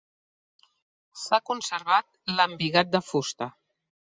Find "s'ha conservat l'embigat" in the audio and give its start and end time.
1.23-2.93